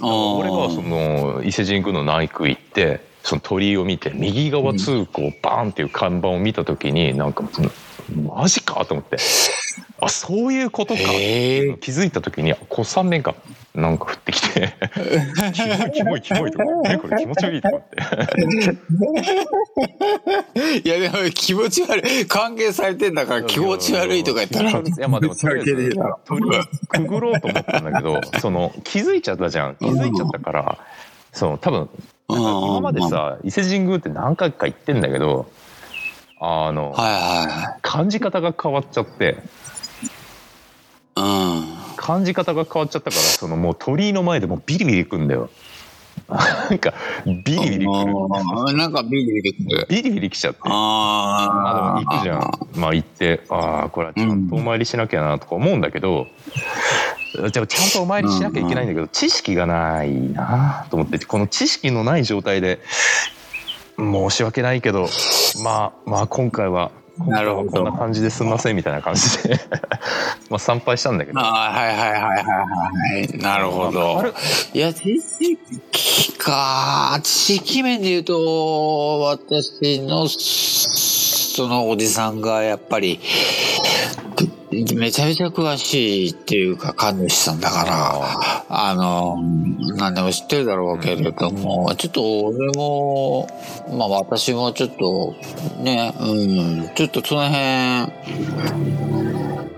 [0.02, 7.70] 俺がその伊勢神宮の内宮行ってその鳥居を見て右側通行バーンっていう看板を見た時になんかその
[8.24, 9.18] マジかと思って。
[10.02, 11.00] あそういうことか。
[11.00, 13.34] 気づいた時に小雨が
[13.74, 14.74] なんか降ってきて。
[15.52, 16.64] キモいキモいキモいとか。
[16.86, 17.82] えこれ気持ち悪いとかっ
[20.82, 20.88] て。
[20.88, 22.26] いやでも気持ち悪い。
[22.26, 24.70] 歓迎されてんだから気持ち悪いとか言ったら。
[24.70, 25.96] いやまあでもとりあえず
[26.88, 29.76] くぐろうと思ったんだけどその気づいちゃったじゃん。
[29.76, 30.78] 気づいちゃったから
[31.32, 31.90] その多分
[32.32, 35.50] なんか今までさ伊勢神宮って何回か行ってんだけど
[36.40, 39.24] あのはいは感じ方が変わっちゃって。
[41.16, 45.50] いはい感じ方が変わっちゃったからそのもう鳥居の前でもうビリビリくんだよ。
[46.28, 46.94] なんか
[47.26, 48.12] ビリビリくる。
[48.68, 48.76] うん。
[48.76, 49.86] なんかビリビリくる。
[49.88, 50.60] ビリビリきちゃって。
[50.64, 52.80] あまあでもあ行くじゃん。
[52.80, 56.26] まあ行ってああこれはちゃんとお参りしなきゃなとか思うんだけど、
[57.32, 62.80] じゃあちゃんとお参りしなきゃいけないんだけど、知識がないなと思ってこの知識のない状態で
[63.98, 65.08] 申し訳ないけど
[65.62, 66.90] まあまあ今回は
[67.26, 67.70] なるほど。
[67.70, 69.60] こんな感じですんませんみたいな感じで。
[70.48, 71.40] まあ参拝したんだけど。
[71.40, 74.22] ああはいはいはいはいはいなるほど。
[74.22, 74.34] る
[74.72, 75.58] いや知識
[76.38, 77.18] か。
[77.22, 83.20] 知識面で言うと私のそのおじさんがやっぱり
[84.94, 89.36] めちゃめちゃ詳しいっていうか神主さんだからあの
[89.96, 93.48] 何でも知ってるだろうけれども、ちょっと俺も
[93.92, 95.34] まあ私もちょっと
[95.82, 97.60] ねうんちょっとその辺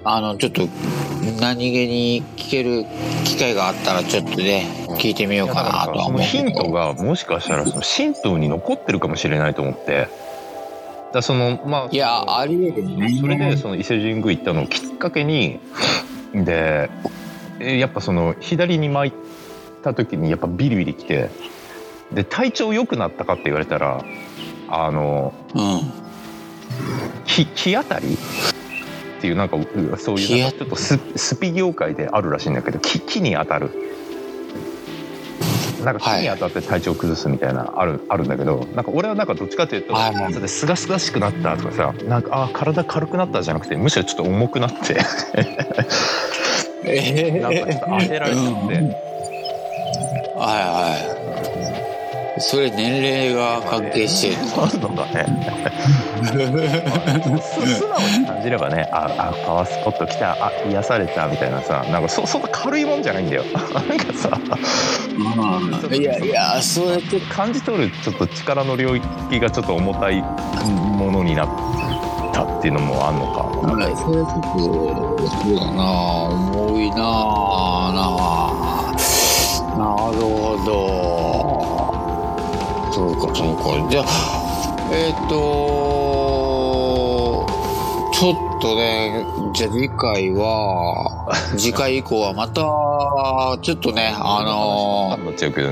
[0.05, 0.69] あのちょっと
[1.41, 2.85] 何気に聞ける
[3.25, 6.31] 機会があったらちょっとね聞いてみようかなとはその思うけど。
[6.31, 10.09] ヒントがもしかしたらその神道に残ってるかもしれないと思って
[11.13, 13.17] だそのまあいやありえるね。
[13.21, 15.61] それでその伊勢神宮行ったのをきっかけに
[16.35, 16.91] で
[17.61, 19.13] えやっぱその左に巻い
[19.83, 21.31] た時にやっぱビリビリきて
[22.13, 24.05] で体調良くなったかって言われたら
[24.69, 26.03] あのうん。
[27.27, 29.67] 木木当たりっていうなんかう
[29.99, 33.71] そういうちょっとススピ業界であるらしいんだけど木木に当たる
[35.85, 39.95] なんか木に当たって体調崩すみたいなあるあるんだけどなんか俺はなんかどっちかというと
[40.49, 44.99] すがすがしくなったとかさなんかあ体軽くなったじゃなくてむしろちょっと重くなって。
[46.85, 48.75] えなんかちょっと当てられちゃって、
[50.37, 51.22] はいはい
[52.39, 54.49] それ年齢が関係してる。
[54.49, 55.27] そうなのかね。
[57.41, 60.33] す素直に感じればねああパワースポット来た。
[60.33, 61.85] あ癒されたみたいなさ。
[61.91, 63.45] なんかそそんな軽いもんじゃないんだよ。
[63.53, 64.39] なんかさ。
[65.91, 65.95] うん。
[65.95, 71.49] いやいやそうやって感じ取るちょっと力の領域がちょっと重たいものになっ
[72.33, 73.43] たっていうのもあんのか。
[73.43, 75.83] はいそれはちょっとそうだな。
[76.31, 76.97] 重いな
[77.93, 78.03] な
[79.73, 79.79] な
[80.13, 81.42] るほど
[82.93, 83.91] そうかそうか。
[83.91, 84.07] じゃあ
[84.93, 85.33] えっ、と
[88.13, 89.25] ちょっとね
[89.55, 92.61] じゃあ次回は 次回以降はまた
[93.63, 95.71] ちょっとねあのなっちゃうけど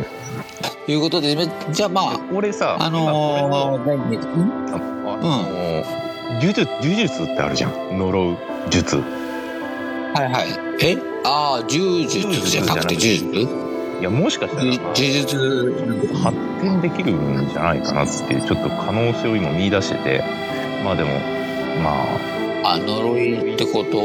[0.89, 1.37] いうことで
[1.71, 4.45] じゃあまあ俺さあのー、何今これ
[4.75, 6.01] のあの
[6.41, 7.99] 呪術呪術ってあるじゃん。
[7.99, 8.37] 呪う
[8.71, 8.97] 術。
[8.97, 9.03] は
[10.23, 10.47] いはい。
[10.81, 10.97] え？
[11.25, 12.97] ああ柔術じゃなくて。
[12.97, 13.70] 柔術？
[14.01, 15.75] いやもしかしたら呪術
[16.23, 20.25] 発展できるんじゃないかなっていうちょっと可能性を今見出してて。
[20.83, 21.11] まあでも
[21.83, 22.07] ま
[22.65, 22.73] あ。
[22.73, 23.99] あ呪いってこと？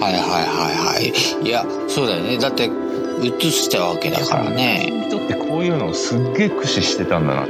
[0.00, 1.12] はいはいはいはい。
[1.46, 2.36] いやそうだよね。
[2.38, 2.68] だって
[3.22, 5.06] 移したわけだからね。
[5.08, 7.42] 人ってこういうのをすっげえ駆使してたんだな。
[7.42, 7.46] あ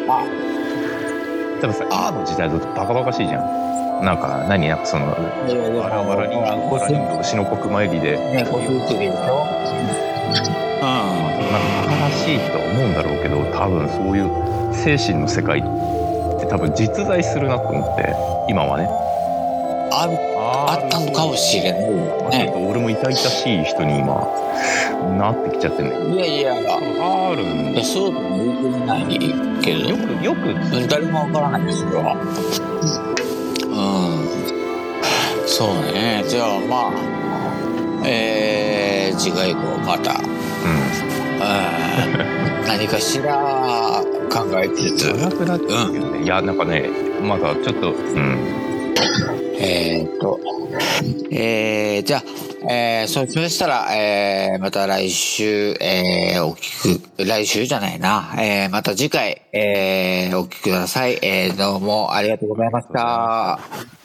[1.63, 4.05] 多分さ今の時代だとバカバカしいじゃん。
[4.05, 4.69] なんか何？
[4.69, 5.17] なんかその
[5.49, 5.83] いやいや。
[5.85, 8.19] バラバラ人間バラ人間牛の国参りで。
[8.19, 8.45] ね
[10.31, 15.63] なんかバカらしいとは思うんだろうけど多分そういう精神の世界っ
[16.41, 18.15] て多分実在するなと思って
[18.49, 18.89] 今はね。
[19.95, 20.09] あ
[20.69, 21.89] あったのかもしれないよ。
[21.89, 24.27] ちょっねと俺も痛々しい人に今
[25.19, 26.55] なってきちゃってんだけどいやいや。
[26.61, 29.07] いあるんやそうとも言ない
[29.63, 29.81] けど。
[29.91, 30.49] よくよく。
[30.49, 32.17] うん誰もわからないですよ
[33.69, 34.27] うん。
[35.47, 36.25] そうね。
[36.27, 37.22] じゃあまあ
[38.05, 40.13] えー、次回以降また。
[40.13, 40.23] ううん。
[42.67, 45.13] 何かしら考えつつ。
[45.37, 46.89] くなっちゃうけどね、いやなんかね
[47.21, 48.39] まだちょっとうん。
[49.59, 50.41] えーっと、
[51.31, 52.23] えー、じゃあ、
[52.73, 61.19] えー、そうしましたら、えー、また来週、えー、お聞く、来週じゃないな、えー、また次回、えー、お聞きください。
[61.23, 64.02] えー、どうもありがとうございました。